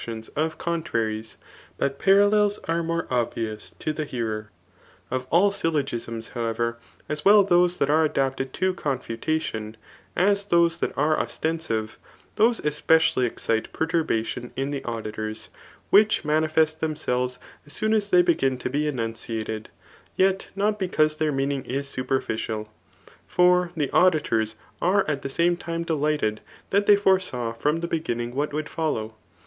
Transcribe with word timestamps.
tions 0.03 0.29
of 0.29 0.57
contraries; 0.57 1.37
but 1.77 1.99
parallels 1.99 2.57
are 2.67 2.81
more 2.81 3.05
obvious 3.11 3.75
to 3.77 3.93
die 3.93 4.03
hearer. 4.03 4.49
Of 5.11 5.27
all 5.29 5.51
syllogisms, 5.51 6.29
however, 6.29 6.79
as 7.07 7.23
well 7.23 7.43
those 7.43 7.77
that 7.77 7.87
are 7.91 8.03
adapted 8.03 8.51
to 8.53 8.73
confutation, 8.73 9.77
as 10.15 10.45
those 10.45 10.79
that 10.79 10.97
are 10.97 11.15
ostensive^ 11.23 11.97
those 12.35 12.59
e^>ecially 12.61 13.27
excite 13.27 13.71
perturbation 13.73 14.51
[in 14.55 14.71
the 14.71 14.83
auditors] 14.85 15.49
which 15.91 16.25
manifest 16.25 16.79
themselves 16.81 17.37
as 17.67 17.73
soon 17.73 17.93
as 17.93 18.09
they 18.09 18.23
begin 18.23 18.57
to 18.57 18.71
be 18.71 18.85
tnuadated, 18.85 19.67
yet 20.15 20.47
not 20.55 20.79
because 20.79 21.17
their 21.17 21.31
meaning 21.31 21.63
is 21.65 21.85
superfidaL 21.87 22.67
For 23.27 23.69
the 23.77 23.91
auditors 23.91 24.55
are 24.81 25.05
at 25.07 25.21
the 25.21 25.29
same 25.29 25.55
time 25.55 25.83
delighted 25.83 26.41
that 26.71 26.87
they 26.87 26.95
foreiaw 26.97 27.55
from 27.55 27.81
the 27.81 27.87
beginning 27.87 28.33
what 28.33 28.51
would 28.51 28.67
follow. 28.67 29.13